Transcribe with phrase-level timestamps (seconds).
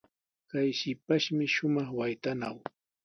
[0.49, 2.57] Kay shipashmi shumaq waytanaw.